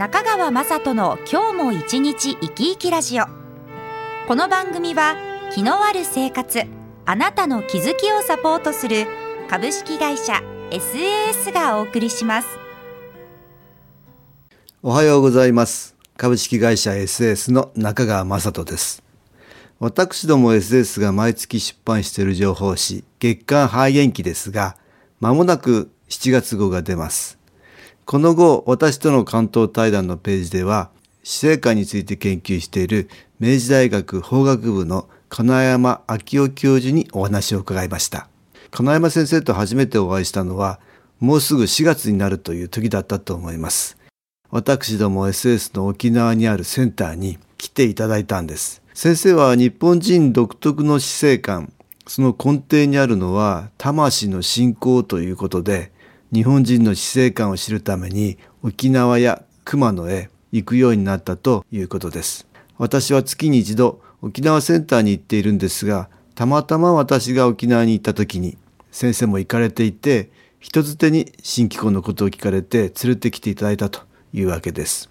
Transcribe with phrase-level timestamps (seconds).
[0.00, 3.26] 中川雅人の今日も一日生き生きラジオ。
[4.26, 5.14] この番組は
[5.54, 6.62] 気のある生活
[7.04, 9.06] あなたの気づきをサポートする
[9.50, 10.40] 株式会社
[10.70, 12.48] SAS がお送りします。
[14.82, 15.94] おはようございます。
[16.16, 19.02] 株式会社 SAS の中川雅人です。
[19.80, 24.78] 私ども SS が毎月出版している情報誌月刊肺元気ですが
[25.20, 27.39] まもなく7月号が出ます。
[28.10, 30.90] この後、私との関東対談のページでは、
[31.22, 38.26] 死生観について研究している明治大学法学部の金山昭夫教授にお話を伺いました。
[38.72, 40.80] 金山先生と初めてお会いしたのは、
[41.20, 43.96] もうすぐ4月になるという時だったと思います。
[44.50, 48.82] 私ども SS の沖縄にあるセンターに来ていただいたんです。
[48.92, 51.72] 先生は日本人独特の死生観、
[52.08, 55.92] その根底にあるのは魂の信仰ということで、
[56.32, 62.46] 日本人の死生観を知るために沖縄や熊野へ行くようになったということです。
[62.78, 68.56] 私は月に一度沖縄センターに行っているんですが、たまたま私が沖縄に行った時に
[68.92, 75.10] 先生も行かれていて、人づてに新機構のことを聞かれて連れてきていただいたというわけです。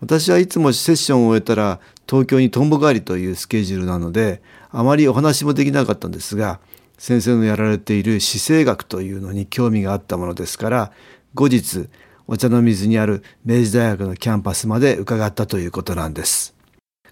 [0.00, 1.78] 私はいつもセッションを終えたら
[2.08, 6.58] 東京にとんぼ帰りというスケジュールなので、あまりお話もできなかったんですが、
[7.00, 10.92] 先生のやられている姿勢学というのに興味があったものですから
[11.34, 11.88] 後日
[12.26, 16.54] お茶の水にある明治大学のキャンパスまで伺ったということなんです。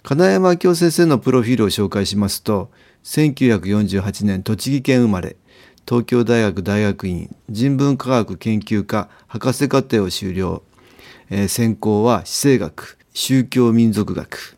[0.03, 2.71] 金山明夫先生のプロフィールを紹介しますと
[3.05, 5.37] 1948年栃木県生まれ
[5.89, 10.63] 東京大学大学院人文科学研究科博士課程を修了、
[11.31, 14.58] えー、専攻は史政学宗教民族学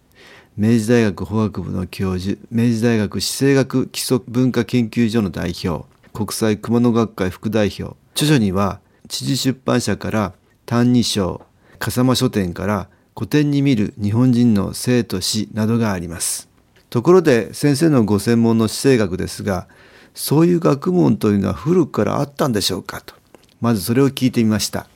[0.61, 7.97] 明治大学法学部の教授明治大学史政学基礎文化研究所の代表国際熊野学会副代表。
[8.13, 10.35] 著書には知事出版社から
[10.69, 11.41] 「歎異抄」
[11.81, 16.47] 笠間書店から「古典に見る日本人の生と死」などがあります。
[16.91, 19.67] ところで先生のご専門の史政学ですが
[20.15, 23.15] そういう学問というのは古くからあったんでしょうかと。
[23.63, 24.87] まずそれを聞いてみました。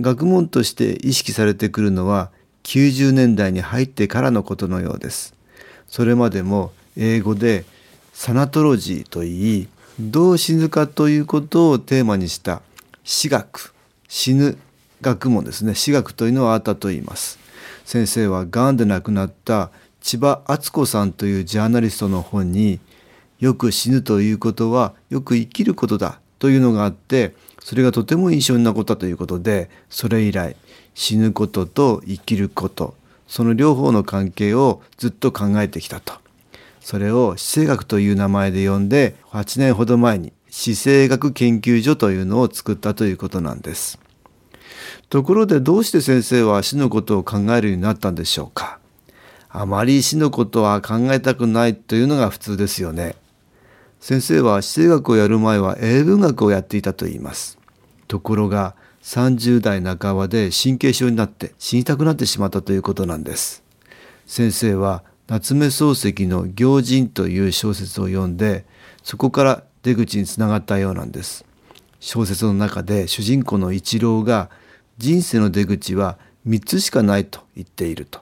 [0.00, 2.30] 学問として意識されてくるのは
[2.64, 5.34] 90年代に入ってからのことのようです。
[5.88, 7.64] それまでも英語で
[8.12, 12.62] サナトロジーといいどう死ぬかということをテーマにした
[13.04, 13.74] 死学
[14.08, 14.58] 死ぬ
[15.00, 17.38] 学問ですね死学というのはあったと言います
[17.84, 19.70] 先生はがんで亡くなった
[20.00, 22.78] 千葉敦子さんというジャーナリストの本に
[23.40, 30.56] よく死ぬということはよく生きることだというのがあってそれがとても印象に残ったということでそれ以来
[30.94, 32.94] 死ぬことと生きること
[33.28, 36.14] その両方の関係をずっと考えてきたと。
[36.80, 44.00] それを死生学という名前で呼んで8年ほど前に死生学研究所というのを作ったということなんです。
[45.08, 48.78] ところでどうして先生は死のことを考えるようになったんでしょうか？
[49.50, 53.14] あまり死のことは考えたくないというのが普通ですよね。
[54.00, 57.58] 先生は死生学をやる前は英文学をやっていたと言います
[58.08, 63.62] ところが30代半ばで神経症になって死にたくなってしまったということなんです。
[64.26, 68.64] 先生は夏目漱石の「行人」という小説を読んで
[69.02, 71.44] そこから出口につながったようなんです。
[71.98, 74.50] 小説の中で主人公の一郎が
[74.98, 78.20] 人生の出口は3つしかないと言っていると。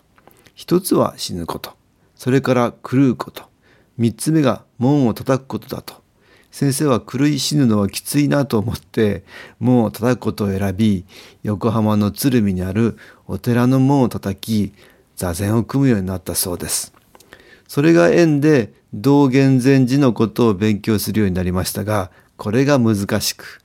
[0.55, 1.73] 一つは死ぬこと。
[2.15, 3.48] それから狂うこと。
[3.99, 5.95] 3つ目が門を叩くことだと。
[6.51, 9.23] 先生は狂い死ぬのはきついなと思って
[9.61, 11.05] 門を叩くことを選び
[11.43, 14.73] 横浜の鶴見にあるお寺の門を叩き
[15.15, 16.93] 座禅を組むようになったそうです。
[17.67, 23.61] それが縁で道元禅寺のことを勉強するようになりましたがこれが難しく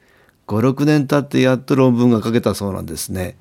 [0.48, 3.38] 56年経ってやっと論文が書けたそうなんですね。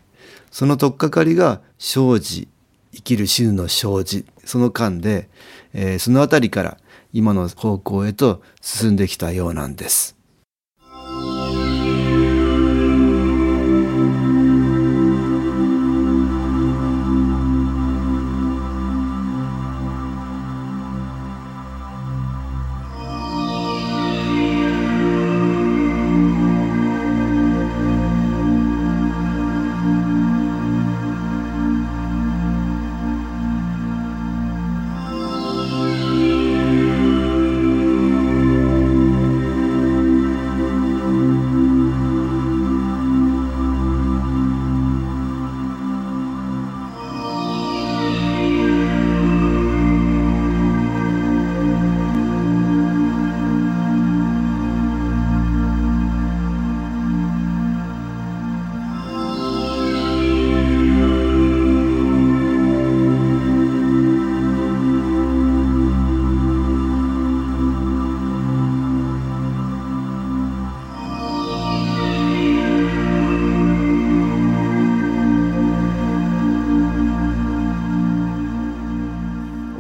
[0.51, 2.49] その取っかかりが生じ
[2.93, 5.29] 生きる死ぬの生じその間で、
[5.73, 6.79] えー、その辺りから
[7.13, 10.22] 今の方向へと進んできたようなんです。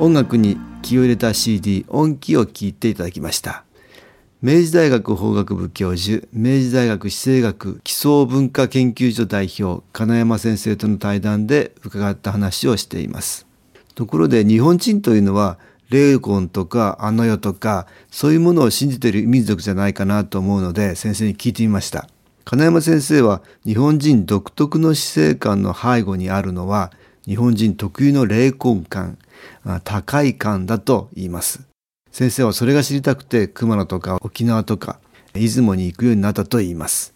[0.02, 3.62] 音楽に気を入れた CD 音機を聴いていただきました。
[4.42, 13.46] 明治大学法学部教授明治大学史政学基礎文化研究所代表金山先生との対談で伺った話をしています。
[13.94, 15.56] ところで日本人というのは
[15.88, 22.08] 霊魂とかあの世とかそういうものを信じている民族じゃないかなと思うので先生に聞いてみました。
[22.44, 26.90] 金山先生は日本人独特の死生観の背後にあるのは
[27.26, 29.18] 日本人特有の霊魂感
[29.84, 31.62] 高い感だと言います。
[32.10, 34.98] 先生はそれが知りたくて熊野とか沖縄とか
[35.32, 37.14] 出雲に行くようになったと言います。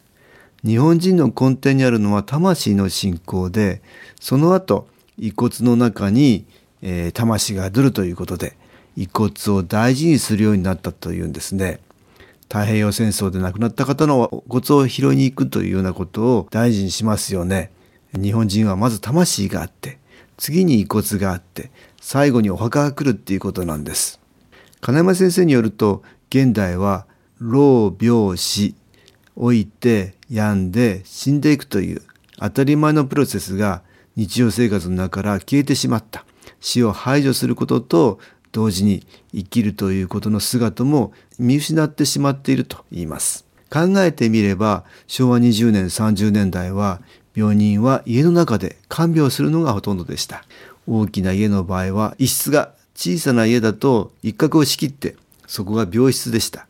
[0.64, 3.82] 日本人の根底にあるのは魂の信仰で
[4.20, 4.88] その後
[5.18, 6.46] 遺骨の中に、
[6.82, 8.56] えー、魂が宿るということで
[8.96, 11.80] 遺骨を大事にするようになったというんですね。
[12.48, 17.70] 太平洋戦争で亡くなった方の骨を拾いに行くというようなことを大事にしますよね。
[18.14, 19.98] 日本人はまず魂があって
[20.36, 21.70] 次に遺骨があって
[22.00, 24.20] 最後にお墓が来るっていうことなんです。
[24.80, 27.06] 金山先生によると現代は
[27.38, 28.74] 老病死
[29.36, 32.02] 老いて病んで死んでいくという
[32.38, 33.82] 当たり前のプロセスが
[34.16, 36.24] 日常生活の中から消えてしまった。
[36.60, 38.18] 死を排除することと
[38.52, 43.44] 同時に生きるということの姿も見失ってしまっていると言います。
[43.70, 47.02] 考えてみれば昭和20年30年代は
[47.36, 50.44] 病人は家の中で看病するのがほとんどでした。
[50.86, 55.16] 大きな家の場合は一室が小さな家だと一角を仕切って
[55.46, 56.66] そこが病室でした。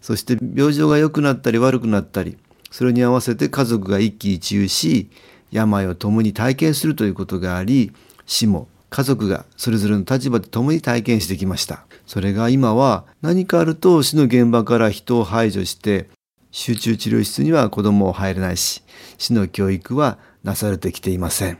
[0.00, 2.36] そして病状が良くなったり悪くなったり
[2.70, 5.08] それに合わせて家族が一喜一憂し
[5.50, 7.90] 病を共に体験するということがあり
[8.26, 11.86] 死も家族がそれぞれの立場で共に体験してきました。
[12.06, 16.08] それが今は何かあると死の現場から人を排除して
[16.56, 18.84] 集中治療室には子供を入れないし
[19.18, 21.58] 死の教育はなされてきていません。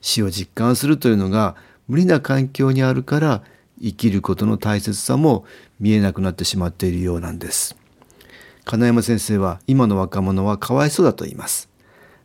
[0.00, 1.56] 死を実感するというのが
[1.88, 3.42] 無理な環境にあるから
[3.82, 5.44] 生きることの大切さも
[5.80, 7.76] 見えなくなってしまっているようなんです。
[8.64, 11.68] 金山先生は今の若者はかわいそうだと言います。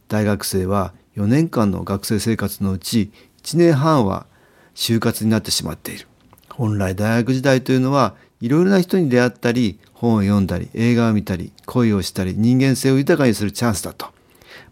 [0.07, 4.27] 大学生は4年間の学生生活のうち1年半は
[4.75, 6.07] 就活になってしまっている。
[6.51, 14.07] 本来大学時代というのはいろいろな人に出会ったり本を読んだり映画を見たり恋をしたり人間性を豊かにするチャンスだと。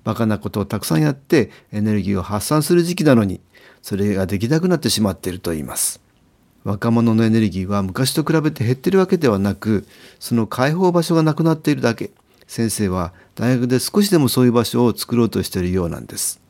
[0.04, 3.40] バカなことをたくさんやってエネルギーを発散する時期なのに
[3.84, 6.02] それができなくなってしまっていると言います。
[6.64, 9.86] 若者のエネルギーは昔と比べて減ってるわけではなく
[10.20, 12.10] その解放場所がなくなっているだけ。
[12.48, 16.42] 先生は大学で少しでもそういう場所を作ろうとしているようなんです。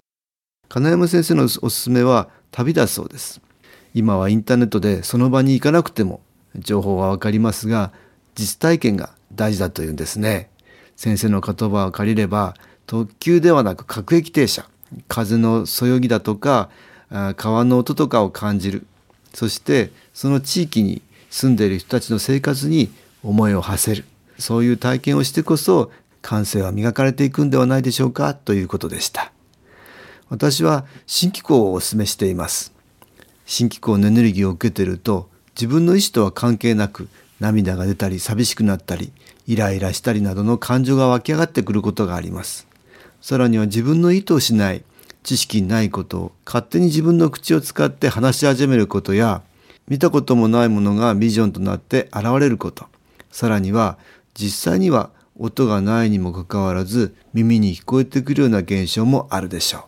[0.70, 3.42] 金山先生のおすすめは旅だそうです。
[3.94, 6.22] 今はインターネットでその場に行かなくても
[6.56, 7.92] 情報はわかりますが
[8.40, 10.50] 実体験が大事だというんですね。
[10.96, 12.56] 先生の言葉を借りれば
[12.88, 14.66] 特急ではなく各駅停車
[15.10, 16.70] 風のそよぎだとか
[17.36, 18.86] 川の音とかを感じる。
[19.34, 22.90] そしてその地域に住んでいる人たちの生活に
[23.22, 24.06] 思いを馳せる。
[24.38, 25.92] そういう体験をしてこそ
[26.22, 29.34] 感性は磨かれていくんではないでしょうかということでした。
[30.30, 32.72] 私は新機構をお勧めしています。
[33.46, 39.12] 新機構のエネルギーを受けていると自分の意思とは関係なく涙が出たり寂しくなったり
[39.48, 42.68] イライラしたりなどの感情が湧き上がってくることがあります。
[43.22, 44.84] さらには自分の意図をしない
[45.24, 49.42] 知識ないことを勝手に自分の口を使って話し始めることや
[49.88, 52.86] 見たこともないものがビジョンとなって現れること。
[53.32, 53.98] さらには
[54.34, 59.82] 実際には音がないにもかかわらず耳に聞こえてくるような現象もあるでしょう。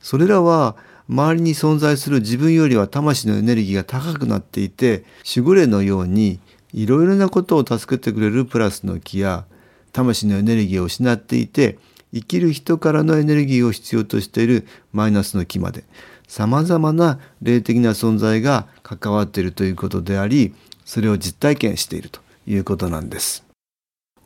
[0.00, 0.76] それらは
[1.08, 6.40] 周りに存在する自分よりは魂のエネルギーが高くなっていて守護霊のように
[6.74, 9.46] いろいろなことを助けてくれるプラスの気や
[9.92, 11.78] 魂のエネルギーを失っていて
[12.12, 15.84] 生きる人からのエネルギーを必要としているマイナスの木まで
[16.26, 20.52] 様々な霊的な存在が関わっているということであり
[20.84, 23.44] それを実体験しているということなんです。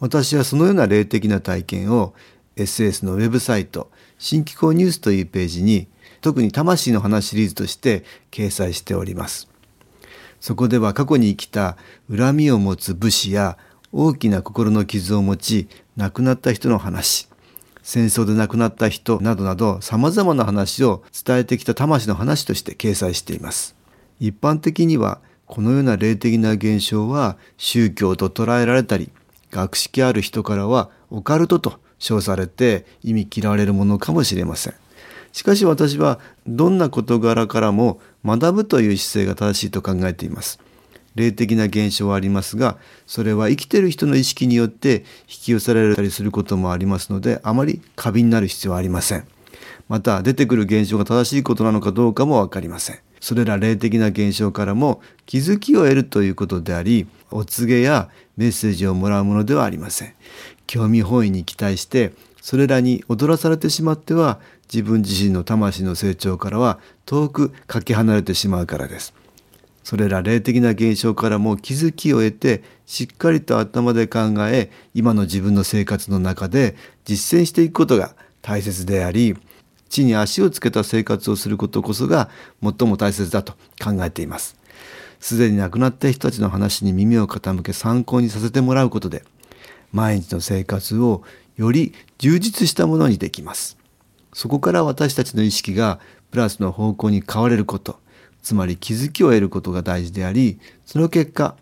[0.01, 2.15] 私はそのような霊的な体験を
[2.57, 5.87] SS のウェブサイト新機構ニュースというページに
[6.23, 9.49] 特に魂の話シリーズとして掲載しております。
[10.41, 11.77] そこでは過去に生きた
[12.15, 13.59] 恨みを持つ武士や
[13.93, 17.29] 大きな心の傷を持ち亡くなった人の話
[17.83, 23.75] 戦争で亡くなった人などなど様々な話を伝えてきた魂の話として掲載しています。
[24.21, 29.11] 一般的にはこのような霊的な現象は宗教と捉えられたり
[29.51, 34.75] 学識ある人からはオカルトと称されて意味嫌われるものかもしれません。
[35.33, 40.61] しかし私はどんな事柄からも学ぶという姿勢が正しいと考えています。
[41.15, 49.27] 霊的な現象はありますがそれは生きてる人の意識によって引き寄せられたりすることもありますのであまり過敏になる必要はありません。
[49.89, 52.99] また出てくる現象が正しいことなのかどうかも分かりません。
[53.21, 60.15] それら霊的な現象からも気づきを得るということでありお告げやメッセージをもらうものではありません。
[60.67, 62.13] 興味本位に期待して
[62.49, 64.41] それらに踊らされてしまっては
[64.73, 69.13] 自分自身の魂の成長からは遠くかけ離れてしまうからです。
[69.85, 76.75] それら霊的な現象からも気づきを得てしっかりと頭で考え今の自分の生活の中で
[77.05, 79.37] 実践していくことが大切であり
[79.91, 82.31] 地に足をつけた生活をすることこそが
[82.63, 84.57] 最も大切だと考えています。
[85.21, 89.23] すでに亡くなった人たちの話に耳を傾け参考にさせてもらうことで
[89.93, 91.23] 毎日の生活を
[91.59, 93.77] より充実したものにできます
[94.33, 96.01] そこから私たちの意識が
[96.31, 98.01] プラスの方向に変われること
[98.43, 101.57] つまり気づきを得ることが大事でありその結果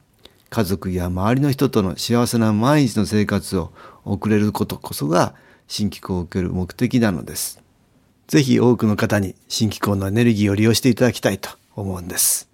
[0.49, 3.73] 家族や周りの人との幸せな毎日の生活を
[4.05, 5.35] 送れることこそが
[5.67, 7.61] 新機構を受ける目的なのです。
[8.29, 12.49] ぜひ多くの方に新機構のエネルギーを利用していただきたいと思うんです。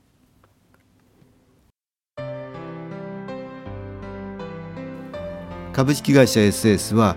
[5.72, 7.16] 株式会社 SS は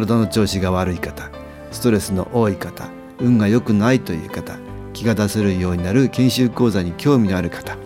[0.00, 1.30] 体の調子が悪い方
[1.70, 2.88] ストレスの多い方
[3.18, 4.58] 運が良くないという方
[4.92, 7.76] 気が出せるようになる研修講座に興味のある方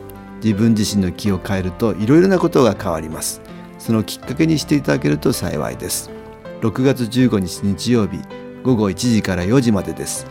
[0.43, 3.41] 自分自身の気を変えるといろいろなことが変わります。
[3.79, 6.11] そのきっかけにしていただけると幸いです。
[6.61, 8.19] 6月15日日曜日
[8.63, 10.27] 午後1時から4時までです。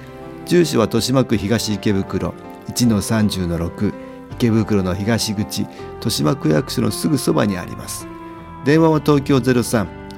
[0.45, 2.33] 住所は豊島区東池袋
[2.67, 3.93] 1-30-6
[4.33, 8.07] 池袋の東口豊島区役所のすぐそばにあります。
[8.65, 10.00] 電話は東京03